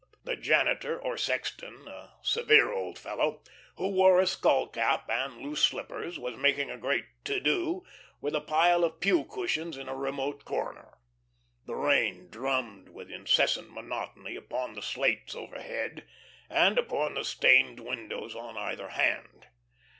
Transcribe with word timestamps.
The 0.23 0.35
janitor 0.35 0.99
or 0.99 1.15
sexton, 1.15 1.87
a 1.87 2.15
severe 2.23 2.71
old 2.73 2.97
fellow, 2.97 3.43
who 3.75 3.89
wore 3.89 4.19
a 4.19 4.25
skull 4.25 4.67
cap 4.67 5.07
and 5.07 5.37
loose 5.37 5.61
slippers, 5.63 6.17
was 6.17 6.35
making 6.35 6.71
a 6.71 6.77
great 6.79 7.05
to 7.25 7.39
do 7.39 7.83
with 8.19 8.33
a 8.33 8.41
pile 8.41 8.83
of 8.83 8.99
pew 8.99 9.23
cushions 9.25 9.77
in 9.77 9.87
a 9.87 9.93
remote 9.95 10.43
corner. 10.43 10.97
The 11.67 11.75
rain 11.75 12.29
drummed 12.31 12.89
with 12.89 13.11
incessant 13.11 13.71
monotony 13.71 14.35
upon 14.35 14.73
the 14.73 14.81
slates 14.81 15.35
overhead, 15.35 16.07
and 16.49 16.79
upon 16.79 17.13
the 17.13 17.23
stained 17.23 17.79
windows 17.79 18.35
on 18.35 18.57
either 18.57 18.89
hand. 18.89 19.49